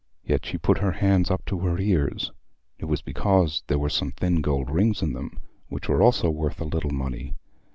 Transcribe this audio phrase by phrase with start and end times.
[0.25, 2.31] Yet she put her hands up to her ears:
[2.79, 6.59] it was because there were some thin gold rings in them, which were also worth
[6.59, 7.35] a little money.